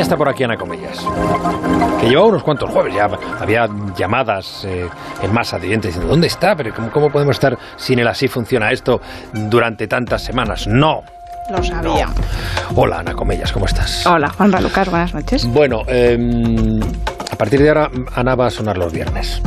ya 0.00 0.04
está 0.04 0.16
por 0.16 0.30
aquí 0.30 0.42
Ana 0.42 0.56
Comellas, 0.56 0.98
que 2.00 2.08
lleva 2.08 2.24
unos 2.24 2.42
cuantos 2.42 2.70
jueves, 2.70 2.94
ya 2.94 3.06
había 3.38 3.68
llamadas 3.94 4.64
eh, 4.64 4.88
en 5.20 5.30
masa 5.30 5.58
de 5.58 5.66
oyentes 5.66 5.90
diciendo, 5.90 6.10
¿dónde 6.10 6.26
está? 6.26 6.56
Pero 6.56 6.74
¿cómo, 6.74 6.90
¿cómo, 6.90 7.10
podemos 7.10 7.36
estar 7.36 7.58
sin 7.76 7.98
el 7.98 8.08
así 8.08 8.26
funciona 8.26 8.72
esto 8.72 9.02
durante 9.34 9.86
tantas 9.88 10.22
semanas? 10.22 10.66
No. 10.66 11.02
Lo 11.50 11.62
sabía. 11.62 12.08
Hola 12.76 13.00
Ana 13.00 13.12
Comellas, 13.12 13.52
¿cómo 13.52 13.66
estás? 13.66 14.06
Hola 14.06 14.30
Juan 14.30 14.50
Lucas, 14.62 14.88
buenas 14.88 15.12
noches. 15.12 15.44
Bueno, 15.44 15.82
eh, 15.86 16.80
a 17.30 17.36
partir 17.36 17.60
de 17.60 17.68
ahora 17.68 17.90
Ana 18.14 18.34
va 18.36 18.46
a 18.46 18.50
sonar 18.50 18.78
los 18.78 18.90
viernes. 18.94 19.42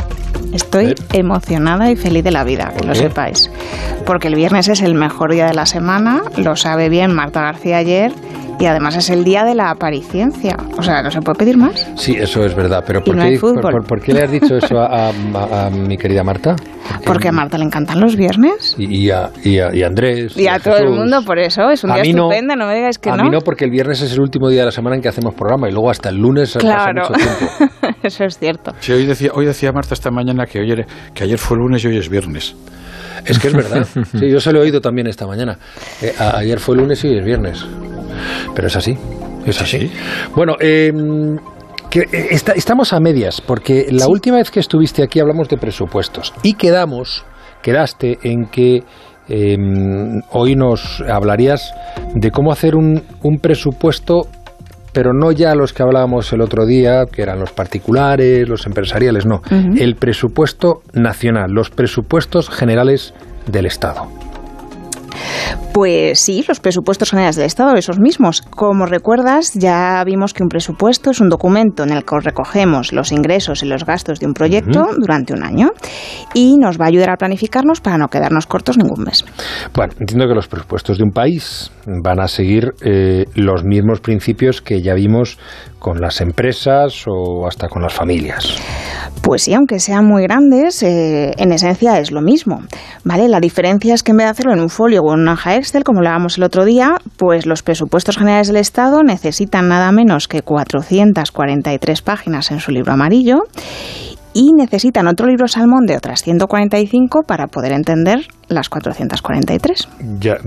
Estoy 0.52 0.88
¿Eh? 0.88 0.96
emocionada 1.14 1.92
y 1.92 1.96
feliz 1.96 2.24
de 2.24 2.32
la 2.32 2.44
vida, 2.44 2.74
que 2.78 2.86
lo 2.86 2.96
sepáis. 2.96 3.50
Porque 4.06 4.28
el 4.28 4.36
viernes 4.36 4.68
es 4.68 4.82
el 4.82 4.96
mejor 4.96 5.32
día 5.32 5.46
de 5.46 5.54
la 5.54 5.66
semana, 5.66 6.24
lo 6.38 6.56
sabe 6.56 6.90
bien 6.90 7.14
Marta 7.14 7.42
García 7.42 7.78
ayer 7.78 8.12
y 8.60 8.66
además 8.66 8.96
es 8.96 9.10
el 9.10 9.24
día 9.24 9.44
de 9.44 9.56
la 9.56 9.72
apariciencia. 9.72 10.56
O 10.78 10.84
sea, 10.84 11.02
¿no 11.02 11.12
se 11.12 11.22
puede 11.22 11.40
pedir 11.40 11.58
más? 11.58 11.88
Sí, 11.96 12.16
eso 12.18 12.46
es 12.46 12.56
verdad. 12.56 12.84
Pero 12.86 13.04
¿por, 13.04 13.16
no 13.16 13.24
qué, 13.24 13.38
por, 13.40 13.62
por, 13.62 13.84
por 13.86 14.02
qué, 14.02 14.14
le 14.14 14.24
has 14.24 14.32
dicho 14.32 14.56
eso 14.56 14.78
a, 14.78 15.10
a, 15.10 15.66
a 15.66 15.70
mi 15.70 15.98
querida 15.98 16.24
Marta? 16.24 16.56
Porque, 16.56 17.06
Porque, 17.06 17.28
a 17.30 17.32
Marta 17.32 17.58
le 17.58 17.66
encantan 17.66 18.00
los 18.00 18.16
viernes. 18.16 18.76
Y, 18.78 19.06
y, 19.06 19.10
a, 19.10 19.30
y 19.44 19.60
a, 19.60 19.88
Andrés. 19.88 20.38
Y 20.38 20.48
a, 20.48 20.60
todo 20.60 20.78
el 20.78 20.90
mundo, 20.90 21.22
por 21.26 21.40
eso. 21.40 21.70
Es 21.70 21.84
un 21.84 21.94
día 21.94 22.04
estupendo, 22.04 22.56
no, 22.56 22.64
no, 22.64 22.68
me 22.68 22.76
digáis 22.76 22.98
que 22.98 23.10
a 23.10 23.16
no. 23.16 23.24
A 23.24 23.26
mí 23.26 23.32
no, 23.32 23.40
porque 23.42 23.66
el 23.66 23.72
viernes 23.72 24.02
es 24.02 24.14
el 24.14 24.22
último 24.22 24.50
día 24.50 24.62
de 24.62 24.66
la 24.66 24.72
semana 24.72 24.96
en 24.96 25.02
que 25.02 25.08
hacemos 25.08 25.34
programa 25.34 25.70
y 25.70 25.72
luego 25.72 25.90
hasta 25.90 26.10
el 26.10 26.18
lunes 26.18 26.58
claro. 26.58 27.02
pasa 27.08 27.14
mucho 27.14 27.38
tiempo. 27.38 27.74
eso 28.08 28.24
es 28.26 28.38
cierto. 28.38 28.74
Sí, 28.80 28.92
hoy 28.92 29.06
decía, 29.06 29.32
hoy 29.34 29.46
decía 29.46 29.72
Marta 29.72 29.94
esta 29.94 30.12
mañana 30.12 30.46
que, 30.46 30.60
hoy, 30.60 30.86
que 31.14 31.24
ayer 31.24 31.38
fue 31.38 31.58
lunes 31.58 31.84
y 31.84 31.88
hoy 31.88 31.98
es 31.98 32.10
viernes. 32.10 32.56
Es 33.26 33.40
que 33.40 33.48
es 33.48 33.54
verdad. 33.54 33.88
Sí, 34.20 34.30
yo 34.30 34.40
se 34.40 34.52
lo 34.52 34.60
he 34.60 34.64
oído 34.64 34.82
también 34.82 35.08
esta 35.08 35.26
mañana. 35.26 35.58
Eh, 36.02 36.14
a, 36.20 36.38
ayer 36.38 36.60
fue 36.60 36.76
lunes 36.76 37.04
y 37.04 37.08
hoy 37.08 37.20
es 37.20 37.26
viernes. 37.26 37.66
Pero 38.54 38.68
es 38.68 38.76
así. 38.76 38.98
Es 39.46 39.62
así. 39.62 39.80
¿Sí? 39.80 39.92
Bueno, 40.36 40.56
eh, 40.60 40.92
que 41.90 42.08
está, 42.32 42.54
estamos 42.54 42.92
a 42.94 43.00
medias, 43.00 43.40
porque 43.42 43.88
la 43.92 44.06
sí. 44.06 44.12
última 44.12 44.38
vez 44.38 44.52
que 44.52 44.60
estuviste 44.60 45.04
aquí 45.04 45.20
hablamos 45.20 45.48
de 45.48 45.58
presupuestos 45.58 46.34
y 46.42 46.56
quedamos, 46.56 47.24
quedaste 47.62 48.20
en 48.24 48.48
que 48.48 48.84
eh, 49.30 49.58
hoy 50.32 50.56
nos 50.56 51.02
hablarías 51.02 51.74
de 52.16 52.32
cómo 52.32 52.52
hacer 52.52 52.76
un, 52.76 53.04
un 53.22 53.38
presupuesto 53.40 54.28
pero 54.94 55.14
no 55.14 55.32
ya 55.32 55.56
los 55.56 55.74
que 55.74 55.84
hablábamos 55.84 56.32
el 56.34 56.42
otro 56.42 56.66
día, 56.66 57.06
que 57.12 57.22
eran 57.22 57.40
los 57.40 57.52
particulares, 57.52 58.48
los 58.48 58.66
empresariales, 58.66 59.26
no. 59.26 59.42
Uh 59.52 59.56
-huh. 59.56 59.82
El 59.82 59.96
presupuesto 59.96 60.84
nacional, 60.94 61.52
los 61.52 61.70
presupuestos 61.70 62.50
generales 62.50 63.14
del 63.48 63.66
Estado. 63.66 64.08
Pues 65.74 66.20
sí, 66.20 66.44
los 66.48 66.60
presupuestos 66.60 67.10
generales 67.10 67.36
del 67.36 67.46
Estado, 67.46 67.76
esos 67.76 68.00
mismos. 68.00 68.42
Como 68.42 68.86
recuerdas, 68.86 69.54
ya 69.54 70.04
vimos 70.06 70.34
que 70.34 70.44
un 70.44 70.50
presupuesto 70.50 71.12
es 71.12 71.20
un 71.20 71.30
documento 71.30 71.84
en 71.84 71.92
el 71.92 72.06
que 72.06 72.20
recogemos 72.20 72.94
los 72.94 73.12
ingresos 73.12 73.64
y 73.64 73.66
los 73.66 73.86
gastos 73.86 74.20
de 74.20 74.28
un 74.28 74.34
proyecto 74.34 74.82
uh 74.82 74.84
-huh. 74.84 75.00
durante 75.00 75.34
un 75.34 75.44
año 75.44 75.72
y 76.34 76.58
nos 76.58 76.80
va 76.80 76.86
a 76.86 76.88
ayudar 76.90 77.10
a 77.10 77.18
planificarnos 77.18 77.82
para 77.82 77.98
no 77.98 78.08
quedarnos 78.08 78.46
cortos 78.46 78.78
ningún 78.78 79.04
mes. 79.04 79.26
Bueno, 79.74 79.94
entiendo 80.00 80.28
que 80.28 80.36
los 80.36 80.48
presupuestos 80.48 80.98
de 80.98 81.04
un 81.04 81.12
país 81.12 81.72
van 81.86 82.20
a 82.20 82.28
seguir 82.28 82.74
eh, 82.82 83.26
los 83.36 83.64
mismos 83.64 84.00
principios 84.00 84.62
que 84.62 84.82
ya 84.82 84.94
vimos 84.94 85.38
con 85.80 86.00
las 86.00 86.22
empresas 86.22 87.06
o 87.08 87.48
hasta 87.48 87.68
con 87.68 87.82
las 87.82 87.94
familias. 87.94 88.58
Pues 89.24 89.44
sí, 89.44 89.54
aunque 89.54 89.80
sean 89.80 90.06
muy 90.06 90.24
grandes, 90.24 90.84
eh, 90.84 91.32
en 91.38 91.54
esencia 91.54 91.98
es 91.98 92.12
lo 92.12 92.22
mismo, 92.22 92.62
¿vale? 93.06 93.30
La 93.30 93.40
diferencia 93.40 93.94
es 93.94 94.04
que 94.04 94.12
en 94.12 94.18
vez 94.18 94.26
de 94.26 94.32
hacerlo 94.32 94.52
en 94.52 94.60
un 94.60 94.68
folio 94.68 95.00
o 95.02 95.14
en 95.14 95.22
una 95.22 95.34
hoja 95.34 95.56
Excel, 95.56 95.86
como 95.86 96.02
lo 96.02 96.10
hablábamos 96.10 96.38
el 96.38 96.44
otro 96.44 96.66
día, 96.66 96.98
pues 97.16 97.46
los 97.46 97.64
presupuestos 97.64 98.18
generales 98.18 98.48
del 98.48 98.58
Estado 98.58 99.02
necesitan 99.02 99.70
nada 99.70 99.94
menos 99.94 100.28
que 100.28 100.42
443 100.42 102.02
páginas 102.02 102.52
en 102.52 102.60
su 102.60 102.72
libro 102.72 102.92
amarillo 102.92 103.44
y 104.34 104.52
necesitan 104.54 105.08
otro 105.08 105.28
libro 105.28 105.48
salmón 105.48 105.86
de 105.86 105.96
otras 105.96 106.24
145 106.24 107.24
para 107.28 107.48
poder 107.48 107.72
entender 107.72 108.28
las 108.50 108.70
443. 108.70 109.88
Ya, 110.20 110.38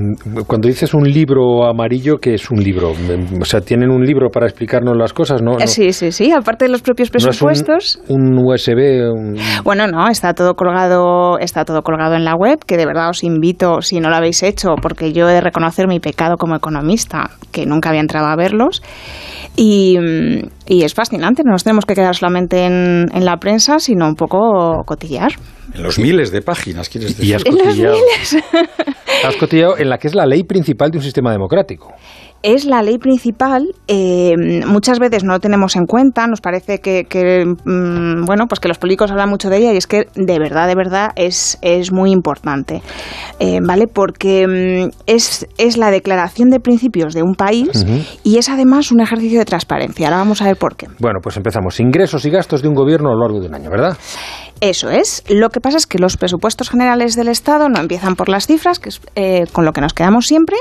cuando 0.46 0.68
dices 0.68 0.94
un 0.94 1.04
libro 1.10 1.66
amarillo, 1.68 2.18
¿qué 2.18 2.34
es 2.34 2.50
un 2.50 2.62
libro? 2.62 2.92
O 3.40 3.44
sea, 3.44 3.60
¿tienen 3.60 3.90
un 3.90 4.04
libro 4.04 4.30
para 4.30 4.46
explicarnos 4.46 4.96
las 4.96 5.12
cosas? 5.12 5.42
No, 5.42 5.52
no. 5.52 5.66
Sí, 5.66 5.92
sí, 5.92 6.12
sí. 6.12 6.32
Aparte 6.32 6.66
de 6.66 6.70
los 6.70 6.82
propios 6.82 7.10
presupuestos. 7.10 7.98
¿No 8.08 8.14
es 8.14 8.20
un, 8.20 8.38
un, 8.38 8.44
USB. 8.44 9.10
Un... 9.12 9.36
Bueno, 9.64 9.86
no, 9.86 10.08
está 10.08 10.34
todo 10.34 10.54
colgado, 10.54 11.38
está 11.38 11.64
todo 11.64 11.82
colgado 11.82 12.14
en 12.14 12.24
la 12.24 12.34
web, 12.34 12.58
que 12.64 12.76
de 12.76 12.86
verdad 12.86 13.10
os 13.10 13.24
invito, 13.24 13.82
si 13.82 14.00
no 14.00 14.10
lo 14.10 14.16
habéis 14.16 14.42
hecho, 14.42 14.74
porque 14.80 15.12
yo 15.12 15.28
he 15.28 15.34
de 15.34 15.40
reconocer 15.40 15.88
mi 15.88 16.00
pecado 16.00 16.36
como 16.36 16.56
economista, 16.56 17.30
que 17.52 17.66
nunca 17.66 17.88
había 17.88 18.00
entrado 18.00 18.26
a 18.26 18.36
verlos. 18.36 18.82
Y, 19.56 19.98
y, 20.66 20.82
es 20.84 20.94
fascinante, 20.94 21.42
no 21.44 21.52
nos 21.52 21.64
tenemos 21.64 21.84
que 21.84 21.94
quedar 21.94 22.14
solamente 22.14 22.64
en, 22.64 23.06
en, 23.12 23.24
la 23.24 23.36
prensa, 23.38 23.78
sino 23.78 24.06
un 24.06 24.14
poco 24.14 24.82
cotillear. 24.84 25.32
En 25.74 25.82
los 25.82 25.98
miles 25.98 26.30
de 26.30 26.42
páginas, 26.42 26.88
¿quieres 26.88 27.16
decir? 27.16 27.30
Y 27.30 27.32
has 27.34 27.44
cotillado, 27.44 27.96
has 29.26 29.36
cotillado 29.36 29.78
en 29.78 29.90
la 29.90 29.98
que 29.98 30.08
es 30.08 30.14
la 30.14 30.26
ley 30.26 30.44
principal 30.44 30.90
de 30.90 30.98
un 30.98 31.04
sistema 31.04 31.32
democrático 31.32 31.94
es 32.42 32.64
la 32.64 32.82
ley 32.82 32.98
principal. 32.98 33.74
Eh, 33.88 34.34
muchas 34.66 35.00
veces 35.00 35.24
no 35.24 35.32
lo 35.32 35.40
tenemos 35.40 35.74
en 35.74 35.86
cuenta, 35.86 36.26
nos 36.26 36.40
parece 36.40 36.78
que, 36.78 37.04
que 37.04 37.44
mmm, 37.44 38.24
bueno, 38.24 38.46
pues 38.48 38.60
que 38.60 38.68
los 38.68 38.78
políticos 38.78 39.10
hablan 39.10 39.28
mucho 39.28 39.50
de 39.50 39.58
ella 39.58 39.72
y 39.72 39.76
es 39.76 39.86
que 39.86 40.06
de 40.14 40.38
verdad, 40.38 40.68
de 40.68 40.76
verdad 40.76 41.10
es, 41.16 41.58
es 41.62 41.92
muy 41.92 42.12
importante, 42.12 42.82
eh, 43.40 43.58
¿vale? 43.66 43.86
Porque 43.86 44.46
mmm, 44.46 44.90
es, 45.06 45.46
es 45.58 45.76
la 45.76 45.90
declaración 45.90 46.50
de 46.50 46.60
principios 46.60 47.14
de 47.14 47.22
un 47.22 47.34
país 47.34 47.68
uh 47.74 47.88
-huh. 47.88 48.18
y 48.22 48.38
es 48.38 48.48
además 48.48 48.92
un 48.92 49.00
ejercicio 49.00 49.38
de 49.40 49.44
transparencia. 49.44 50.06
Ahora 50.06 50.18
vamos 50.18 50.40
a 50.40 50.44
ver 50.44 50.55
por 50.56 50.76
qué. 50.76 50.86
Bueno, 50.98 51.20
pues 51.22 51.36
empezamos. 51.36 51.78
Ingresos 51.80 52.24
y 52.24 52.30
gastos 52.30 52.62
de 52.62 52.68
un 52.68 52.74
gobierno 52.74 53.10
a 53.10 53.14
lo 53.14 53.20
largo 53.20 53.40
de 53.40 53.48
un 53.48 53.54
año, 53.54 53.70
¿verdad? 53.70 53.96
Eso 54.60 54.88
es. 54.88 55.22
Lo 55.28 55.50
que 55.50 55.60
pasa 55.60 55.76
es 55.76 55.86
que 55.86 55.98
los 55.98 56.16
presupuestos 56.16 56.70
generales 56.70 57.14
del 57.14 57.28
Estado 57.28 57.68
no 57.68 57.78
empiezan 57.78 58.16
por 58.16 58.30
las 58.30 58.46
cifras, 58.46 58.78
que 58.78 58.88
es 58.88 59.00
eh, 59.14 59.44
con 59.52 59.66
lo 59.66 59.72
que 59.72 59.82
nos 59.82 59.92
quedamos 59.92 60.26
siempre, 60.26 60.56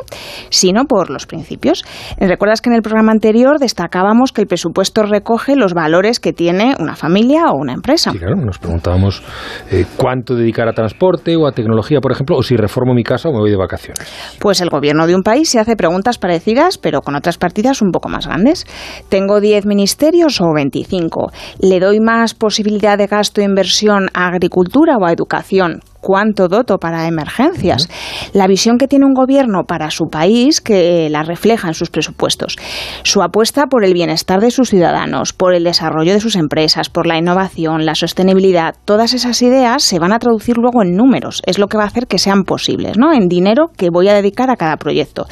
sino 0.49 0.83
por 0.83 1.09
los 1.09 1.25
principios. 1.25 1.85
Recuerdas 2.19 2.61
que 2.61 2.69
en 2.69 2.75
el 2.75 2.81
programa 2.81 3.13
anterior 3.13 3.57
destacábamos 3.57 4.33
que 4.33 4.41
el 4.41 4.47
presupuesto 4.47 5.03
recoge 5.03 5.55
los 5.55 5.73
valores 5.73 6.19
que 6.19 6.33
tiene 6.33 6.75
una 6.77 6.97
familia 6.97 7.45
o 7.45 7.57
una 7.57 7.71
empresa. 7.71 8.11
Sí, 8.11 8.19
claro, 8.19 8.35
nos 8.35 8.59
preguntábamos 8.59 9.23
eh, 9.71 9.85
cuánto 9.95 10.35
dedicar 10.35 10.67
a 10.67 10.73
transporte 10.73 11.37
o 11.37 11.47
a 11.47 11.53
tecnología, 11.53 12.01
por 12.01 12.11
ejemplo, 12.11 12.35
o 12.35 12.43
si 12.43 12.57
reformo 12.57 12.93
mi 12.93 13.03
casa 13.03 13.29
o 13.29 13.31
me 13.31 13.39
voy 13.39 13.51
de 13.51 13.57
vacaciones. 13.57 14.11
Pues 14.39 14.59
el 14.59 14.69
gobierno 14.69 15.07
de 15.07 15.15
un 15.15 15.23
país 15.23 15.49
se 15.49 15.59
hace 15.59 15.77
preguntas 15.77 16.17
parecidas, 16.17 16.77
pero 16.77 17.01
con 17.01 17.15
otras 17.15 17.37
partidas 17.37 17.81
un 17.81 17.91
poco 17.91 18.09
más 18.09 18.27
grandes. 18.27 18.65
¿Tengo 19.07 19.39
10 19.39 19.65
ministerios 19.65 20.41
o 20.41 20.53
25? 20.53 21.31
¿Le 21.61 21.79
doy 21.79 22.01
más 22.01 22.33
posibilidad 22.33 22.97
de 22.97 23.07
gasto 23.07 23.39
e 23.39 23.45
inversión 23.45 23.84
a 23.93 24.27
agricultura 24.27 24.97
o 24.97 25.05
a 25.05 25.11
educación? 25.11 25.81
cuánto 26.05 26.47
doto 26.47 26.77
para 26.77 27.07
emergencias, 27.07 27.89
la 28.31 28.45
visión 28.45 28.77
que 28.77 28.87
tiene 28.87 29.07
un 29.07 29.15
gobierno 29.15 29.63
para 29.67 29.89
su 29.89 30.05
país 30.05 30.61
que 30.61 31.09
la 31.09 31.23
refleja 31.23 31.67
en 31.67 31.73
sus 31.73 31.89
presupuestos, 31.89 32.57
su 33.01 33.23
apuesta 33.23 33.65
por 33.65 33.83
el 33.83 33.95
bienestar 33.95 34.39
de 34.39 34.51
sus 34.51 34.69
ciudadanos, 34.69 35.33
por 35.33 35.55
el 35.55 35.63
desarrollo 35.63 36.13
de 36.13 36.19
sus 36.19 36.35
empresas, 36.35 36.91
por 36.91 37.07
la 37.07 37.17
innovación, 37.17 37.87
la 37.87 37.95
sostenibilidad, 37.95 38.75
todas 38.85 39.15
esas 39.15 39.41
ideas 39.41 39.81
se 39.81 39.97
van 39.97 40.13
a 40.13 40.19
traducir 40.19 40.57
luego 40.57 40.83
en 40.83 40.95
números, 40.95 41.41
es 41.47 41.57
lo 41.57 41.65
que 41.65 41.77
va 41.77 41.85
a 41.85 41.87
hacer 41.87 42.05
que 42.05 42.19
sean 42.19 42.43
posibles, 42.43 42.99
¿no? 42.99 43.11
En 43.11 43.27
dinero 43.27 43.71
que 43.75 43.89
voy 43.89 44.07
a 44.07 44.13
dedicar 44.13 44.51
a 44.51 44.57
cada 44.57 44.77
proyecto. 44.77 45.25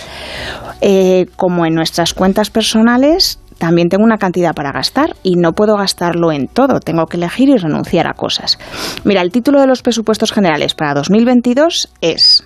Eh, 0.81 1.27
como 1.35 1.67
en 1.67 1.75
nuestras 1.75 2.15
cuentas 2.15 2.49
personales, 2.49 3.39
también 3.57 3.89
tengo 3.89 4.03
una 4.03 4.17
cantidad 4.17 4.53
para 4.53 4.71
gastar 4.71 5.15
y 5.23 5.35
no 5.35 5.53
puedo 5.53 5.75
gastarlo 5.77 6.31
en 6.31 6.47
todo, 6.47 6.79
tengo 6.79 7.05
que 7.05 7.17
elegir 7.17 7.49
y 7.49 7.57
renunciar 7.57 8.07
a 8.07 8.13
cosas. 8.13 8.57
Mira, 9.03 9.21
el 9.21 9.31
título 9.31 9.61
de 9.61 9.67
los 9.67 9.81
presupuestos 9.81 10.31
generales 10.31 10.73
para 10.73 10.93
2022 10.93 11.89
es 12.01 12.45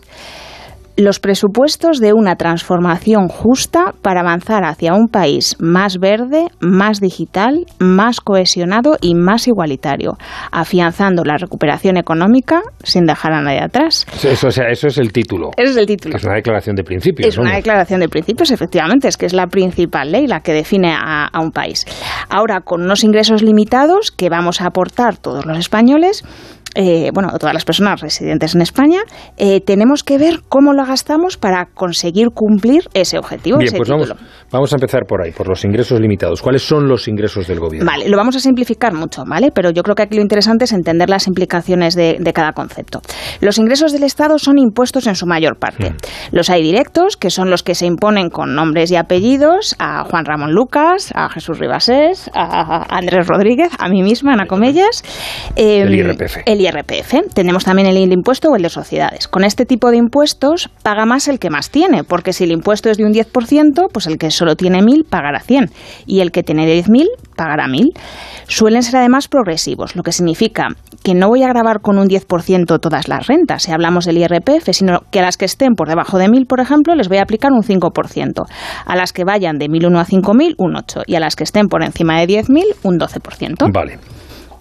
los 0.98 1.20
presupuestos 1.20 2.00
de 2.00 2.12
una 2.12 2.36
transformación 2.36 3.28
justa 3.28 3.94
para 4.02 4.22
avanzar 4.22 4.66
hacia 4.66 4.96
un 4.96 5.08
país 5.08 5.56
más 5.60 6.00
verde, 6.00 6.48
más 6.60 7.00
digital, 7.00 7.66
más 7.80 8.20
cohesionado 8.20 8.98
y 9.00 9.14
más 9.14 9.48
igualitario, 9.48 10.18
afianzando 10.52 11.24
la 11.24 11.38
recuperación 11.38 11.98
económica 11.98 12.64
sin 12.84 13.06
dejar 13.06 13.34
a 13.34 13.42
nadie 13.42 13.62
atrás. 13.62 14.08
Eso, 14.24 14.48
o 14.48 14.52
sea, 14.52 14.70
eso 14.70 14.88
es 14.88 14.98
el 14.98 15.14
título. 15.14 15.52
Ese 15.56 15.72
es 15.72 15.78
el 15.78 15.86
título. 15.86 16.14
Que 16.14 16.18
es 16.18 16.24
una 16.26 16.36
declaración 16.36 16.76
de 16.76 16.84
principios. 16.84 17.28
Es 17.30 17.38
una 17.38 17.56
declaración 17.56 18.00
de 18.00 18.10
principios, 18.10 18.50
efectivamente, 18.50 19.08
es 19.08 19.18
que 19.18 19.28
es 19.28 19.34
la 19.34 19.46
principal 19.48 20.12
ley 20.12 20.26
la 20.26 20.40
que 20.40 20.54
define 20.54 20.94
a, 20.94 21.28
a 21.28 21.40
un 21.42 21.52
país. 21.52 21.86
Ahora, 22.28 22.62
con 22.62 22.82
unos 22.82 23.04
ingresos 23.04 23.44
limitados 23.44 24.12
que 24.12 24.30
vamos 24.30 24.62
a 24.62 24.68
aportar 24.68 25.18
todos 25.18 25.46
los 25.46 25.60
españoles, 25.60 26.24
eh, 26.80 27.10
bueno, 27.12 27.32
todas 27.40 27.56
las 27.56 27.66
personas 27.66 28.02
residentes 28.02 28.54
en 28.54 28.62
España, 28.62 29.00
eh, 29.36 29.62
tenemos 29.62 30.04
que 30.04 30.20
ver 30.20 30.42
cómo 30.48 30.74
lo 30.74 30.86
gastamos 30.86 31.36
para 31.36 31.66
conseguir 31.74 32.30
cumplir 32.30 32.84
ese 32.94 33.18
objetivo. 33.18 33.58
Bien, 33.58 33.74
pues 33.76 33.90
vamos, 33.90 34.14
vamos, 34.52 34.72
a 34.74 34.76
empezar 34.76 35.06
por 35.08 35.24
ahí, 35.24 35.32
por 35.32 35.48
los 35.48 35.66
ingresos 35.66 36.00
limitados. 36.00 36.40
¿Cuáles 36.40 36.62
son 36.62 36.88
los 36.88 37.08
ingresos 37.08 37.48
del 37.48 37.60
gobierno? 37.60 37.90
Vale, 37.90 38.08
lo 38.08 38.16
vamos 38.16 38.36
a 38.36 38.40
simplificar 38.40 38.94
mucho, 38.94 39.24
¿vale? 39.26 39.50
Pero 39.52 39.72
yo 39.72 39.82
creo 39.82 39.96
que 39.96 40.04
aquí 40.04 40.18
lo 40.18 40.22
interesante 40.22 40.66
es 40.66 40.72
entender 40.72 41.10
las 41.10 41.26
implicaciones 41.26 41.96
de, 41.96 42.20
cada 42.32 42.52
concepto. 42.52 43.02
Los 43.42 43.58
ingresos 43.58 43.92
del 43.92 44.04
Estado 44.04 44.38
son 44.38 44.60
impuestos 44.60 45.08
en 45.08 45.16
su 45.16 45.26
mayor 45.26 45.58
parte. 45.58 45.90
Mm. 45.90 45.96
Los 46.36 46.52
hay 46.52 46.62
directos, 46.62 47.18
que 47.18 47.32
son 47.32 47.50
los 47.50 47.64
que 47.64 47.74
se 47.74 47.88
imponen 47.88 48.30
con 48.30 48.54
nombres 48.54 48.92
y 48.92 48.98
apellidos 48.98 49.76
a 49.80 50.04
Juan 50.04 50.26
Ramón 50.26 50.54
Lucas, 50.54 51.12
a 51.16 51.30
Jesús 51.30 51.58
Ribasés, 51.58 52.30
a 52.36 52.96
Andrés 52.96 53.26
Rodríguez, 53.26 53.72
a 53.80 53.90
mí 53.90 54.04
misma, 54.04 54.34
Ana 54.34 54.46
Comellas. 54.46 55.04
el 55.56 55.92
IRPF. 55.96 56.38
El 56.46 56.67
IRPF. 56.68 57.34
Tenemos 57.34 57.66
también 57.66 57.88
el 57.88 58.12
impuesto 58.12 58.50
o 58.50 58.56
el 58.56 58.62
de 58.62 58.70
sociedades. 58.70 59.28
Con 59.28 59.44
este 59.44 59.66
tipo 59.66 59.92
de 59.92 59.98
impuestos 59.98 60.70
paga 60.84 61.06
más 61.06 61.28
el 61.28 61.40
que 61.40 61.50
más 61.50 61.70
tiene, 61.70 62.04
porque 62.04 62.34
si 62.34 62.44
el 62.44 62.52
impuesto 62.52 62.90
es 62.90 62.98
de 62.98 63.06
un 63.06 63.14
10%, 63.14 63.88
pues 63.92 64.08
el 64.08 64.18
que 64.18 64.32
solo 64.32 64.56
tiene 64.56 64.80
1.000 64.80 65.06
pagará 65.10 65.40
100 65.40 65.72
y 66.06 66.20
el 66.20 66.32
que 66.32 66.44
tiene 66.44 66.66
10.000 66.66 67.06
pagará 67.36 67.68
1.000. 67.68 67.98
Suelen 68.48 68.84
ser 68.84 68.98
además 68.98 69.28
progresivos, 69.28 69.96
lo 69.96 70.04
que 70.04 70.12
significa 70.12 70.70
que 71.04 71.14
no 71.14 71.28
voy 71.30 71.44
a 71.44 71.48
grabar 71.48 71.82
con 71.82 71.98
un 71.98 72.08
10% 72.08 72.80
todas 72.80 73.08
las 73.08 73.28
rentas, 73.28 73.64
si 73.64 73.72
hablamos 73.72 74.06
del 74.06 74.18
IRPF, 74.18 74.70
sino 74.72 75.02
que 75.12 75.20
a 75.20 75.24
las 75.24 75.38
que 75.38 75.46
estén 75.46 75.74
por 75.76 75.88
debajo 75.88 76.18
de 76.18 76.26
1.000, 76.26 76.48
por 76.48 76.60
ejemplo, 76.60 76.96
les 76.96 77.08
voy 77.08 77.18
a 77.18 77.24
aplicar 77.24 77.52
un 77.52 77.62
5%. 77.62 78.46
A 78.86 78.96
las 78.96 79.14
que 79.14 79.24
vayan 79.24 79.58
de 79.58 79.68
1.001 79.68 80.00
a 80.00 80.06
5.000, 80.06 80.56
un 80.58 80.74
8%. 80.74 81.04
Y 81.06 81.16
a 81.16 81.20
las 81.20 81.36
que 81.36 81.44
estén 81.44 81.68
por 81.68 81.84
encima 81.84 82.20
de 82.20 82.28
10.000, 82.28 82.64
un 82.84 83.00
12%. 83.00 83.72
Vale. 83.72 84.00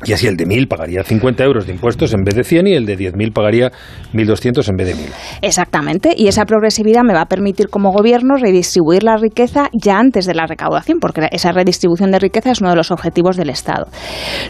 Y 0.04 0.12
así 0.12 0.26
el 0.26 0.36
de 0.36 0.46
1.000 0.46 0.68
pagaría 0.68 1.02
50 1.02 1.42
euros 1.44 1.66
de 1.66 1.72
impuestos 1.72 2.12
en 2.12 2.22
vez 2.22 2.34
de 2.34 2.44
100 2.44 2.66
y 2.66 2.74
el 2.74 2.86
de 2.86 2.98
10.000 2.98 3.32
pagaría 3.32 3.72
1.200 4.12 4.68
en 4.68 4.76
vez 4.76 4.86
de 4.88 4.94
1.000. 4.94 5.12
Exactamente. 5.42 6.14
Y 6.16 6.28
esa 6.28 6.44
progresividad 6.44 7.02
me 7.02 7.14
va 7.14 7.22
a 7.22 7.26
permitir 7.26 7.68
como 7.68 7.92
gobierno 7.92 8.36
redistribuir 8.36 9.02
la 9.02 9.16
riqueza 9.16 9.68
ya 9.72 9.98
antes 9.98 10.26
de 10.26 10.34
la 10.34 10.46
recaudación, 10.46 10.98
porque 11.00 11.28
esa 11.32 11.52
redistribución 11.52 12.10
de 12.10 12.18
riqueza 12.18 12.50
es 12.50 12.60
uno 12.60 12.70
de 12.70 12.76
los 12.76 12.90
objetivos 12.90 13.36
del 13.36 13.50
Estado. 13.50 13.86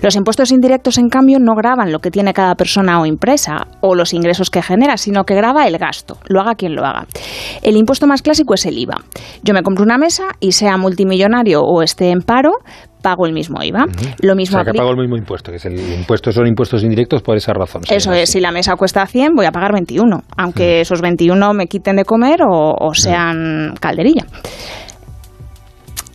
Los 0.03 0.17
impuestos 0.17 0.51
indirectos, 0.51 0.99
en 0.99 1.09
cambio, 1.09 1.39
no 1.39 1.55
graban 1.55 1.93
lo 1.93 2.01
que 2.01 2.11
tiene 2.11 2.33
cada 2.33 2.55
persona 2.57 3.01
o 3.01 3.07
empresa 3.07 3.69
o 3.81 3.95
los 3.95 4.13
ingresos 4.13 4.51
que 4.51 4.63
genera, 4.63 4.97
sino 4.97 5.25
que 5.25 5.35
graba 5.35 5.67
el 5.67 5.79
gasto, 5.79 6.19
lo 6.27 6.41
haga 6.41 6.55
quien 6.55 6.75
lo 6.75 6.85
haga. 6.85 7.07
El 7.63 7.77
impuesto 7.77 8.07
más 8.07 8.23
clásico 8.23 8.55
es 8.55 8.67
el 8.67 8.79
IVA. 8.79 8.97
Yo 9.43 9.55
me 9.55 9.63
compro 9.63 9.85
una 9.85 9.99
mesa 9.99 10.25
y 10.41 10.53
sea 10.53 10.77
multimillonario 10.77 11.63
o 11.63 11.83
esté 11.83 12.11
en 12.11 12.21
paro, 12.21 12.53
pago 13.07 13.25
el 13.25 13.33
mismo 13.33 13.63
IVA. 13.63 13.87
Lo 14.21 14.35
mismo 14.35 14.59
o 14.59 14.65
sea, 14.65 14.73
que 14.73 14.77
pago 14.77 14.91
el 14.91 14.97
mismo 14.97 15.17
impuesto, 15.17 15.53
que 15.53 15.59
es 15.59 15.65
el 15.65 15.79
impuesto 15.93 16.33
son 16.33 16.49
impuestos 16.49 16.83
indirectos 16.83 17.23
por 17.23 17.37
esa 17.37 17.53
razón. 17.53 17.83
Eso 17.89 18.13
es, 18.13 18.31
si 18.31 18.41
la 18.41 18.51
mesa 18.51 18.75
cuesta 18.75 19.07
100, 19.07 19.37
voy 19.37 19.47
a 19.47 19.53
pagar 19.53 19.73
21, 19.73 20.25
aunque 20.37 20.81
esos 20.81 21.01
21 21.01 21.55
me 21.55 21.69
quiten 21.69 21.95
de 21.95 22.05
comer 22.05 22.41
o, 22.45 22.91
sean 22.95 23.75
calderilla. 23.79 24.27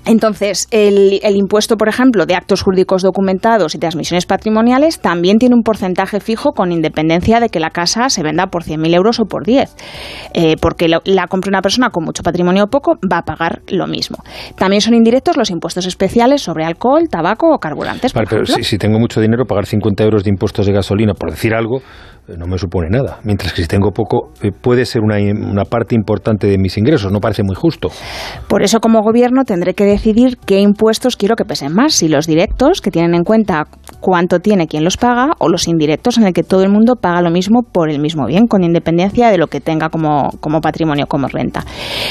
Entonces, 0.06 0.68
el, 0.72 1.20
impuesto, 1.36 1.78
por 1.78 1.88
ejemplo, 1.88 2.26
de 2.26 2.36
actos 2.36 2.62
jurídicos 2.62 3.04
documentados 3.04 3.76
y 3.76 3.80
transmisiones 3.80 4.26
patrimoniales 4.26 5.00
también 5.00 5.38
tiene 5.38 5.56
un 5.56 5.62
porcentaje 5.62 6.20
fijo 6.20 6.54
con 6.54 6.72
independencia 6.72 7.40
de 7.40 7.50
que 7.50 7.60
la 7.60 7.70
casa 7.70 8.10
se 8.10 8.24
venda 8.24 8.48
por 8.48 8.64
100.000 8.64 8.96
euros 8.96 9.20
o 9.20 9.26
por 9.26 9.46
10. 9.46 9.76
Eh, 10.34 10.56
porque 10.60 10.88
la 10.88 11.28
compra 11.28 11.50
una 11.50 11.62
persona 11.62 11.90
con 11.90 12.04
mucho 12.04 12.24
patrimonio 12.24 12.66
o 12.66 12.68
poco 12.68 12.96
va 13.12 13.20
a 13.20 13.24
pagar 13.24 13.62
lo 13.68 13.88
mismo. 13.88 14.18
También 14.56 14.82
son 14.82 14.94
indirectos 14.94 15.38
los 15.38 15.50
impuestos 15.50 15.86
especiales 15.86 16.42
sobre 16.42 16.66
alcohol, 16.66 17.08
tabaco 17.10 17.54
o 17.54 17.60
carburantes. 17.60 18.14
Vale, 18.14 18.28
pero 18.30 18.46
si, 18.46 18.64
si, 18.64 18.78
tengo 18.78 19.00
mucho 19.00 19.22
dinero, 19.22 19.46
pagar 19.46 19.66
50 19.66 20.04
euros 20.04 20.24
de 20.24 20.30
impuestos 20.30 20.66
de 20.66 20.74
gasolina, 20.74 21.14
por 21.14 21.30
decir 21.32 21.54
algo, 21.54 21.82
eh, 22.28 22.36
no 22.38 22.46
me 22.46 22.58
supone 22.58 22.90
nada. 22.90 23.20
Mientras 23.24 23.54
que 23.54 23.62
si 23.62 23.68
tengo 23.68 23.92
poco, 23.92 24.32
eh, 24.42 24.52
puede 24.52 24.86
ser 24.86 25.02
una, 25.02 25.18
una, 25.18 25.66
parte 25.66 25.96
importante 25.96 26.48
de 26.48 26.58
mis 26.58 26.78
ingresos. 26.78 27.12
No 27.12 27.20
parece 27.20 27.44
muy 27.44 27.56
justo. 27.56 27.90
Por 28.48 28.64
eso, 28.64 28.80
como 28.80 29.02
gobierno, 29.02 29.44
tendré 29.44 29.74
que 29.74 29.86
decidir 29.92 30.38
qué 30.46 30.60
impuestos 30.60 31.16
quiero 31.16 31.36
que 31.36 31.46
pesen 31.46 31.74
más. 31.74 31.94
Si 31.94 32.08
los 32.08 32.28
directos, 32.28 32.82
que 32.82 32.92
tienen 32.92 33.14
en 33.14 33.24
cuenta 33.24 33.68
cuánto 34.00 34.40
tiene 34.40 34.68
quien 34.68 34.84
los 34.84 34.98
paga, 34.98 35.34
o 35.38 35.50
los 35.50 35.68
indirectos, 35.68 36.18
en 36.18 36.26
el 36.26 36.34
que 36.34 36.44
todo 36.44 36.64
el 36.64 36.70
mundo 36.70 36.96
paga 36.96 37.22
lo 37.22 37.30
mismo 37.30 37.62
por 37.64 37.90
el 37.90 38.00
mismo 38.00 38.26
bien, 38.26 38.48
con 38.48 38.64
independencia 38.64 39.30
de 39.30 39.38
lo 39.38 39.48
que 39.48 39.62
tenga 39.62 39.90
como, 39.90 40.30
como 40.40 40.62
patrimonio, 40.62 41.06
como 41.08 41.28
renta. 41.28 41.64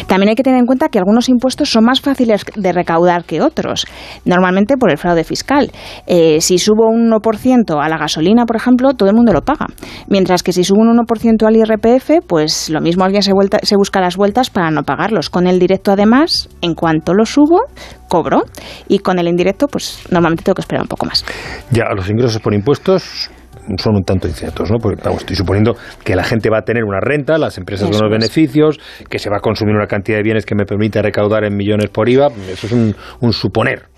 También 0.07 0.31
hay 0.31 0.35
que 0.35 0.43
tener 0.43 0.61
en 0.61 0.67
cuenta 0.67 0.89
que 0.89 0.99
algunos 0.99 1.29
impuestos 1.29 1.71
son 1.71 1.85
más 1.85 2.01
fáciles 2.01 2.45
de 2.55 2.73
recaudar 2.73 3.25
que 3.25 3.43
otros, 3.43 3.87
normalmente 4.25 4.77
por 4.77 4.91
el 4.91 4.99
fraude 4.99 5.25
fiscal. 5.25 5.71
Eh, 6.07 6.41
si 6.41 6.59
subo 6.59 6.89
un 6.89 7.11
1% 7.11 7.83
a 7.83 7.89
la 7.89 7.99
gasolina, 7.99 8.45
por 8.47 8.57
ejemplo, 8.57 8.95
todo 8.95 9.09
el 9.09 9.17
mundo 9.17 9.33
lo 9.33 9.43
paga. 9.43 9.67
Mientras 10.09 10.43
que 10.43 10.53
si 10.53 10.65
subo 10.65 10.81
un 10.81 10.97
1% 10.97 11.47
al 11.47 11.57
IRPF, 11.57 12.27
pues 12.27 12.71
lo 12.71 12.81
mismo 12.81 13.05
alguien 13.05 13.23
se, 13.23 13.33
vuelta, 13.33 13.59
se 13.63 13.77
busca 13.77 14.01
las 14.01 14.17
vueltas 14.17 14.51
para 14.51 14.71
no 14.71 14.83
pagarlos. 14.83 15.31
Con 15.31 15.47
el 15.47 15.59
directo, 15.59 15.93
además, 15.93 16.49
en 16.61 16.75
cuanto 16.75 17.15
lo 17.15 17.25
subo, 17.25 17.61
cobro. 18.09 18.45
Y 18.89 18.99
con 18.99 19.19
el 19.19 19.29
indirecto, 19.29 19.67
pues 19.69 20.05
normalmente 20.11 20.45
tengo 20.45 20.55
que 20.55 20.63
esperar 20.63 20.83
un 20.83 20.89
poco 20.89 21.07
más. 21.07 21.25
Ya, 21.71 21.85
los 21.95 22.09
ingresos 22.09 22.41
por 22.41 22.55
impuestos 22.55 23.31
son 23.79 23.97
un 23.97 24.03
tanto 24.03 24.27
inciertos, 24.27 24.71
¿no? 24.71 24.79
Porque 24.79 25.01
estoy 25.17 25.37
suponiendo 25.37 25.77
que 26.05 26.17
la 26.17 26.25
gente 26.25 26.51
va 26.51 26.59
a 26.59 26.63
tener 26.63 26.85
una 26.85 27.01
renta, 27.01 27.39
las 27.39 27.59
empresas 27.59 27.89
van 27.89 27.99
unos 27.99 28.11
beneficios, 28.11 28.81
que 29.09 29.19
se 29.19 29.31
va 29.31 29.37
a 29.37 29.41
consumir 29.41 29.75
una 29.75 29.87
cantidad 29.87 30.19
de 30.19 30.23
bienes 30.23 30.47
que 30.47 30.55
me 30.55 30.65
permite 30.65 31.01
recaudar 31.03 31.45
en 31.45 31.57
millones 31.57 31.91
por 31.91 32.09
IVA. 32.09 32.29
Eso 32.49 32.67
es 32.67 32.73
un, 32.73 32.95
un 33.21 33.33
suponer. 33.33 33.90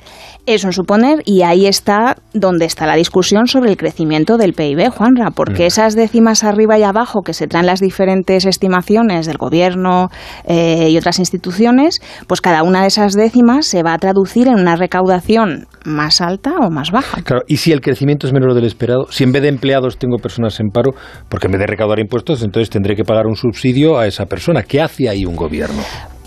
Es 0.44 0.64
un 0.64 0.72
suponer 0.72 1.22
y 1.24 1.42
ahí 1.42 1.66
está 1.66 2.16
donde 2.34 2.64
está 2.64 2.84
la 2.84 2.96
discusión 2.96 3.46
sobre 3.46 3.70
el 3.70 3.76
crecimiento 3.76 4.38
del 4.38 4.54
PIB, 4.54 4.90
Juanra, 4.90 5.30
porque 5.30 5.62
mm. 5.62 5.66
esas 5.66 5.94
décimas 5.94 6.42
arriba 6.42 6.76
y 6.76 6.82
abajo 6.82 7.22
que 7.22 7.32
se 7.32 7.46
traen 7.46 7.66
las 7.66 7.78
diferentes 7.78 8.44
estimaciones 8.44 9.26
del 9.26 9.38
gobierno 9.38 10.10
eh, 10.44 10.88
y 10.90 10.98
otras 10.98 11.20
instituciones, 11.20 12.00
pues 12.26 12.40
cada 12.40 12.64
una 12.64 12.82
de 12.82 12.88
esas 12.88 13.14
décimas 13.14 13.66
se 13.66 13.84
va 13.84 13.94
a 13.94 13.98
traducir 13.98 14.48
en 14.48 14.54
una 14.54 14.74
recaudación 14.74 15.68
más 15.84 16.20
alta 16.20 16.54
o 16.60 16.70
más 16.70 16.90
baja. 16.90 17.22
Claro, 17.22 17.42
y 17.46 17.58
si 17.58 17.70
el 17.70 17.80
crecimiento 17.80 18.26
es 18.26 18.32
menor 18.32 18.54
del 18.54 18.64
esperado, 18.64 19.06
si 19.10 19.22
en 19.22 19.30
vez 19.30 19.42
de 19.42 19.48
empleados 19.48 19.96
tengo 19.96 20.16
personas 20.16 20.58
en 20.58 20.70
paro, 20.70 20.90
porque 21.28 21.46
en 21.46 21.52
vez 21.52 21.60
de 21.60 21.66
recaudar 21.68 22.00
impuestos, 22.00 22.42
entonces 22.42 22.68
tendré 22.68 22.96
que 22.96 23.04
pagar 23.04 23.28
un 23.28 23.36
subsidio 23.36 23.96
a 23.96 24.08
esa 24.08 24.26
persona. 24.26 24.64
¿Qué 24.64 24.80
hace 24.80 25.08
ahí 25.08 25.24
un 25.24 25.36
gobierno? 25.36 25.82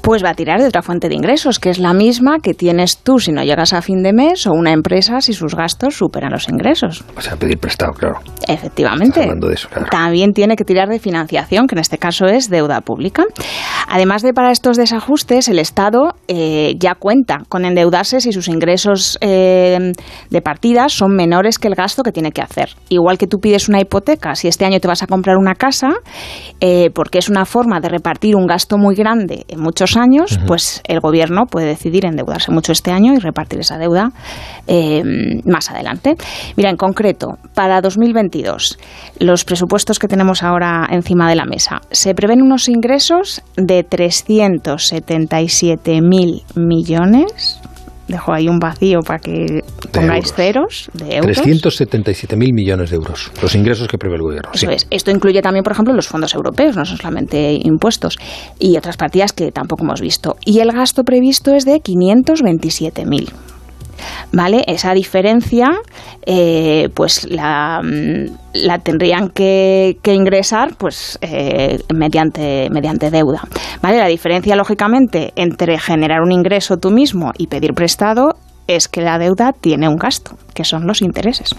Pues 0.06 0.24
va 0.24 0.30
a 0.30 0.34
tirar 0.36 0.62
de 0.62 0.68
otra 0.68 0.84
fuente 0.84 1.10
de 1.10 1.16
ingresos, 1.16 1.57
que 1.57 1.72
es 1.72 1.80
la 1.80 1.92
misma 1.92 2.38
que 2.38 2.54
tienes 2.54 3.00
tú 3.00 3.18
si 3.18 3.31
no 3.31 3.44
llegas 3.44 3.74
a 3.74 3.81
fin 3.81 4.04
de 4.04 4.13
mes 4.13 4.46
o 4.46 4.52
una 4.52 4.72
empresa 4.72 5.19
si 5.19 5.34
sus 5.34 5.56
gastos 5.56 5.96
superan 5.98 6.31
los 6.31 6.48
ingresos. 6.48 7.04
O 7.18 7.22
sea, 7.22 7.36
pedir 7.38 7.57
prestado, 7.57 7.92
claro. 7.94 8.19
Efectivamente. 8.48 9.24
Hablando 9.24 9.48
de 9.48 9.56
eso, 9.56 9.68
claro. 9.68 9.88
También 9.90 10.34
tiene 10.34 10.57
que 10.57 10.63
tirar 10.63 10.90
de 10.90 11.00
financiación, 11.00 11.66
que 11.66 11.74
en 11.74 11.80
este 11.80 11.98
caso 11.98 12.28
es 12.28 12.52
deuda 12.52 12.81
pública. 12.81 13.24
Además 13.88 14.22
de 14.22 14.31
para 14.31 14.52
estos 14.52 14.78
desajustes, 14.78 15.48
el 15.48 15.57
Estado 15.57 16.13
eh, 16.28 16.75
ya 16.78 16.94
cuenta 16.94 17.40
con 17.50 17.66
endeudarse 17.66 18.22
si 18.22 18.31
sus 18.31 18.48
ingresos 18.48 19.18
eh, 19.22 19.92
de 20.30 20.42
partida 20.44 20.88
son 20.88 21.16
menores 21.16 21.58
que 21.58 21.68
el 21.68 21.74
gasto 21.74 22.04
que 22.04 22.12
tiene 22.12 22.31
que 22.31 22.44
hacer. 22.44 22.69
Igual 22.90 23.18
que 23.18 23.25
tú 23.25 23.40
pides 23.40 23.69
una 23.69 23.81
hipoteca, 23.81 24.36
si 24.36 24.48
este 24.50 24.66
año 24.66 24.80
te 24.80 24.88
vas 24.88 25.01
a 25.01 25.08
comprar 25.08 25.38
una 25.38 25.56
casa, 25.56 25.90
eh, 26.60 26.92
porque 26.94 27.18
es 27.18 27.28
una 27.28 27.46
forma 27.46 27.80
de 27.80 27.90
repartir 27.90 28.36
un 28.36 28.46
gasto 28.46 28.78
muy 28.78 28.94
grande 28.94 29.46
en 29.48 29.62
muchos 29.62 29.94
años, 29.97 30.39
pues 30.47 30.81
el 30.88 31.00
gobierno 31.00 31.45
puede 31.45 31.68
decidir 31.68 32.05
endeudarse 32.05 32.51
mucho 32.51 32.72
este 32.72 32.89
año 32.91 33.13
y 33.13 33.20
repartir 33.20 33.60
esa 33.60 33.77
deuda 33.77 34.10
eh, 34.67 35.03
más 35.46 35.70
adelante. 35.72 36.15
Mira, 36.55 36.70
en 36.70 36.77
concreto, 36.77 37.38
para 37.53 37.81
2022, 37.81 38.79
los 39.20 39.43
presupuestos 39.46 40.00
que 40.00 40.08
tenemos 40.08 40.41
ahora 40.43 40.88
encima 40.89 41.29
de 41.29 41.36
la 41.36 41.46
mesa, 41.46 41.81
se 41.91 42.15
prevén 42.15 42.41
unos 42.41 42.70
ingresos 42.70 43.43
de 43.55 43.88
377.000 43.88 46.43
millones 46.55 47.62
dejo 48.07 48.33
ahí 48.33 48.47
un 48.47 48.59
vacío 48.59 49.00
para 49.00 49.19
que 49.19 49.62
pongáis 49.91 50.33
ceros 50.33 50.89
de 50.93 51.17
euros. 51.17 51.38
377.000 51.38 52.53
millones 52.53 52.89
de 52.89 52.95
euros, 52.97 53.31
los 53.41 53.55
ingresos 53.55 53.88
que 53.88 53.97
prevé 53.97 54.15
el 54.15 54.21
gobierno. 54.21 54.51
Eso 54.53 54.69
es. 54.69 54.88
Esto 54.89 55.12
incluye 55.12 55.41
también, 55.41 55.63
por 55.63 55.74
ejemplo, 55.74 55.93
los 55.93 56.07
fondos 56.07 56.33
europeos, 56.33 56.75
no 56.75 56.85
son 56.85 56.97
solamente 56.97 57.53
impuestos, 57.63 58.17
y 58.59 58.77
otras 58.77 58.97
partidas 58.97 59.33
que 59.33 59.51
tampoco 59.51 59.83
hemos 59.83 60.01
visto. 60.01 60.35
Y 60.45 60.59
el 60.59 60.71
gasto 60.71 61.03
previsto 61.03 61.53
es 61.55 61.65
de 61.65 61.81
527.000. 61.81 63.29
¿vale? 64.32 64.64
Esa 64.68 64.94
diferencia, 64.94 65.72
eh, 66.25 66.90
pues 66.94 67.28
la, 67.30 67.82
la, 68.54 68.80
tendrían 68.80 69.30
que, 69.30 69.98
ingresar, 70.06 70.75
pues 70.78 71.18
eh, 71.22 71.80
mediante, 71.94 72.70
mediante 72.72 73.12
deuda, 73.12 73.42
¿vale? 73.82 73.98
La 73.98 74.08
diferencia, 74.08 74.56
lógicamente, 74.56 75.34
entre 75.36 75.78
generar 75.80 76.22
un 76.22 76.32
ingreso 76.32 76.78
tú 76.78 76.92
mismo 76.92 77.32
y 77.38 77.48
pedir 77.48 77.74
prestado 77.74 78.36
es 78.68 78.88
que 78.88 79.02
la 79.02 79.20
deuda 79.20 79.54
tiene 79.54 79.88
un 79.88 79.96
gasto, 79.96 80.38
que 80.54 80.64
son 80.64 80.88
los 80.88 81.02
intereses. 81.02 81.56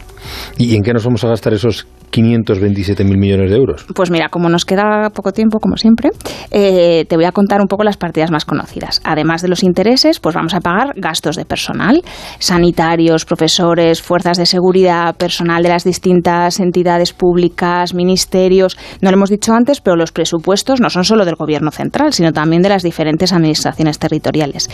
¿Y 0.58 0.74
en 0.74 0.82
qué 0.82 0.92
nos 0.92 1.04
vamos 1.04 1.22
a 1.24 1.28
gastar 1.28 1.54
esos 1.54 1.86
527.000 2.12 3.16
millones 3.16 3.50
de 3.50 3.56
euros? 3.56 3.86
Pues 3.94 4.10
mira, 4.10 4.28
como 4.28 4.48
nos 4.48 4.64
queda 4.64 5.10
poco 5.10 5.32
tiempo, 5.32 5.58
como 5.58 5.76
siempre, 5.76 6.10
eh, 6.50 7.04
te 7.08 7.16
voy 7.16 7.24
a 7.24 7.32
contar 7.32 7.60
un 7.60 7.66
poco 7.66 7.84
las 7.84 7.96
partidas 7.96 8.30
más 8.30 8.44
conocidas. 8.44 9.00
Además 9.04 9.42
de 9.42 9.48
los 9.48 9.62
intereses, 9.62 10.20
pues 10.20 10.34
vamos 10.34 10.54
a 10.54 10.60
pagar 10.60 10.92
gastos 10.96 11.36
de 11.36 11.44
personal, 11.44 12.02
sanitarios, 12.38 13.24
profesores, 13.24 14.02
fuerzas 14.02 14.38
de 14.38 14.46
seguridad, 14.46 15.14
personal 15.16 15.62
de 15.62 15.68
las 15.68 15.84
distintas 15.84 16.60
entidades 16.60 17.12
públicas, 17.12 17.94
ministerios. 17.94 18.76
No 19.00 19.10
lo 19.10 19.16
hemos 19.16 19.30
dicho 19.30 19.52
antes, 19.52 19.80
pero 19.80 19.96
los 19.96 20.12
presupuestos 20.12 20.80
no 20.80 20.90
son 20.90 21.04
solo 21.04 21.24
del 21.24 21.36
Gobierno 21.36 21.70
central, 21.70 22.12
sino 22.12 22.32
también 22.32 22.62
de 22.62 22.68
las 22.68 22.82
diferentes 22.82 23.32
administraciones 23.32 23.98
territoriales. 23.98 24.68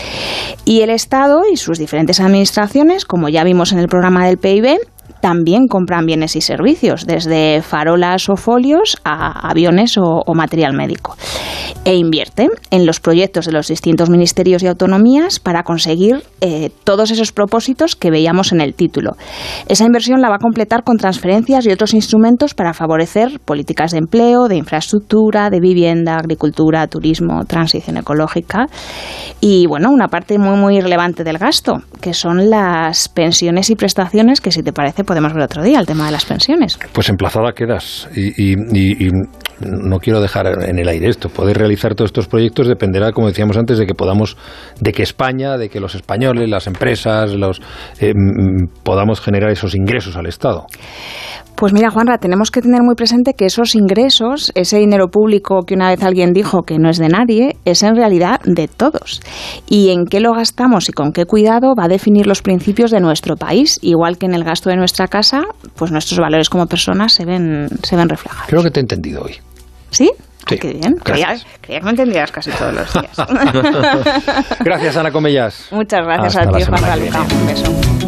Y 0.64 0.80
el 0.80 0.90
Estado 0.90 1.42
y 1.50 1.56
sus 1.56 1.78
diferentes 1.78 2.20
administraciones, 2.20 3.04
como 3.04 3.28
ya 3.28 3.44
vimos 3.44 3.72
en 3.72 3.78
el 3.78 3.88
programa 3.88 4.26
del 4.26 4.38
PIB, 4.38 4.78
también 5.22 5.68
compran 5.68 6.04
bienes 6.04 6.34
y 6.34 6.40
servicios, 6.40 7.06
desde 7.06 7.62
farolas 7.62 8.28
o 8.28 8.34
folios 8.34 8.96
a 9.04 9.48
aviones 9.48 9.96
o, 9.96 10.34
material 10.34 10.74
médico. 10.74 11.16
E 11.84 11.94
invierte 11.94 12.48
en 12.70 12.86
los 12.86 12.98
proyectos 12.98 13.46
de 13.46 13.52
los 13.52 13.68
distintos 13.68 14.10
ministerios 14.10 14.62
y 14.62 14.66
autonomías 14.66 15.38
para 15.38 15.62
conseguir 15.62 16.24
eh, 16.40 16.70
todos 16.84 17.12
esos 17.12 17.30
propósitos 17.30 17.94
que 17.94 18.10
veíamos 18.10 18.50
en 18.52 18.60
el 18.60 18.74
título. 18.74 19.12
Esa 19.68 19.84
inversión 19.84 20.20
la 20.20 20.28
va 20.28 20.36
a 20.36 20.38
completar 20.38 20.82
con 20.82 20.96
transferencias 20.96 21.66
y 21.66 21.70
otros 21.70 21.94
instrumentos 21.94 22.54
para 22.54 22.74
favorecer 22.74 23.38
políticas 23.44 23.92
de 23.92 23.98
empleo, 23.98 24.48
de 24.48 24.56
infraestructura, 24.56 25.50
de 25.50 25.60
vivienda, 25.60 26.16
agricultura, 26.16 26.86
turismo, 26.88 27.44
transición 27.44 27.96
ecológica 27.96 28.66
y, 29.40 29.66
bueno, 29.66 29.90
una 29.90 30.08
parte 30.08 30.38
muy, 30.38 30.56
muy 30.56 30.80
relevante 30.80 31.22
del 31.22 31.38
gasto, 31.38 31.82
que 32.00 32.12
son 32.12 32.50
las 32.50 33.08
pensiones 33.08 33.70
y 33.70 33.76
prestaciones 33.76 34.40
que, 34.40 34.50
si 34.50 34.62
te 34.62 34.72
parece, 34.72 35.04
podemos 35.12 35.34
ver 35.34 35.42
otro 35.42 35.62
día, 35.62 35.78
el 35.78 35.84
tema 35.84 36.06
de 36.06 36.12
las 36.12 36.24
pensiones. 36.24 36.78
Pues 36.90 37.10
emplazada 37.10 37.52
quedas. 37.52 38.08
Y, 38.16 38.56
no 39.60 39.98
quiero 39.98 40.22
dejar 40.22 40.46
en 40.66 40.78
el 40.78 40.88
aire 40.88 41.08
esto. 41.08 41.28
Poder 41.28 41.58
realizar 41.58 41.94
todos 41.94 42.08
estos 42.08 42.26
proyectos 42.28 42.66
dependerá, 42.66 43.12
como 43.12 43.28
decíamos 43.28 43.58
antes, 43.58 43.78
de 43.78 43.86
que 43.86 43.94
podamos, 43.94 44.38
de 44.80 44.92
que 44.92 45.02
España, 45.02 45.58
de 45.58 45.68
que 45.68 45.80
los 45.80 45.94
españoles, 45.94 46.48
las 46.48 46.66
empresas, 46.66 47.32
los 47.34 47.60
eh, 48.00 48.14
podamos 48.82 49.20
generar 49.20 49.50
esos 49.50 49.74
ingresos 49.74 50.16
al 50.16 50.26
Estado. 50.26 50.66
Pues 51.56 51.72
mira, 51.72 51.90
Juanra, 51.90 52.18
tenemos 52.18 52.50
que 52.50 52.60
tener 52.60 52.82
muy 52.82 52.94
presente 52.94 53.34
que 53.34 53.46
esos 53.46 53.74
ingresos, 53.74 54.50
ese 54.54 54.78
dinero 54.78 55.08
público 55.08 55.62
que 55.66 55.74
una 55.74 55.88
vez 55.90 56.02
alguien 56.02 56.32
dijo 56.32 56.62
que 56.62 56.78
no 56.78 56.90
es 56.90 56.98
de 56.98 57.08
nadie, 57.08 57.56
es 57.64 57.82
en 57.82 57.94
realidad 57.94 58.40
de 58.44 58.68
todos. 58.68 59.20
Y 59.68 59.90
en 59.90 60.06
qué 60.06 60.20
lo 60.20 60.32
gastamos 60.32 60.88
y 60.88 60.92
con 60.92 61.12
qué 61.12 61.24
cuidado 61.24 61.74
va 61.78 61.84
a 61.84 61.88
definir 61.88 62.26
los 62.26 62.42
principios 62.42 62.90
de 62.90 63.00
nuestro 63.00 63.36
país, 63.36 63.78
igual 63.82 64.18
que 64.18 64.26
en 64.26 64.34
el 64.34 64.44
gasto 64.44 64.70
de 64.70 64.76
nuestra 64.76 65.06
casa, 65.06 65.42
pues 65.76 65.92
nuestros 65.92 66.18
valores 66.18 66.48
como 66.48 66.66
personas 66.66 67.12
se 67.12 67.24
ven, 67.24 67.68
se 67.82 67.96
ven 67.96 68.08
reflejados. 68.08 68.48
Creo 68.48 68.62
que 68.62 68.70
te 68.70 68.80
he 68.80 68.82
entendido 68.82 69.22
hoy. 69.22 69.36
¿Sí? 69.90 70.10
Sí, 70.48 70.58
qué 70.58 70.72
bien. 70.72 70.94
Creía, 70.96 71.36
que 71.60 71.80
me 71.80 71.90
entendías 71.90 72.32
casi 72.32 72.50
todos 72.50 72.74
los 72.74 72.92
días. 72.92 73.16
gracias, 74.64 74.96
Ana 74.96 75.12
Comellas. 75.12 75.68
Muchas 75.70 76.04
gracias 76.04 76.36
a 76.36 76.50
ti, 76.50 76.64
Juan 76.64 77.00
Luca. 77.00 77.22
Un 77.22 77.46
beso. 77.46 78.01